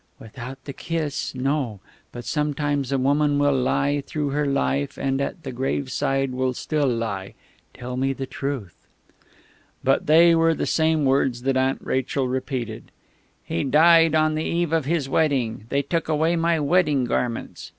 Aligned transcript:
"Without 0.17 0.65
the 0.65 0.73
kiss, 0.73 1.35
no.... 1.35 1.79
But 2.11 2.25
sometimes 2.25 2.91
a 2.91 2.97
woman 2.97 3.37
will 3.37 3.53
lie 3.55 4.01
through 4.01 4.29
her 4.29 4.47
life, 4.47 4.97
and 4.97 5.21
at 5.21 5.43
the 5.43 5.51
graveside 5.51 6.33
still 6.55 6.87
will 6.87 6.95
lie.... 6.95 7.35
Tell 7.75 7.95
me 7.95 8.11
the 8.11 8.25
truth." 8.25 8.87
But 9.83 10.07
they 10.07 10.33
were 10.33 10.55
the 10.55 10.65
same 10.65 11.05
words 11.05 11.43
that 11.43 11.55
Aunt 11.55 11.81
Rachel 11.85 12.27
repeated: 12.27 12.85
"He 13.43 13.63
died 13.63 14.15
on 14.15 14.33
the 14.33 14.43
eve 14.43 14.73
of 14.73 14.85
his 14.85 15.07
wedding; 15.07 15.67
they 15.69 15.83
took 15.83 16.09
away 16.09 16.35
my 16.35 16.59
wedding 16.59 17.03
garments...." 17.05 17.69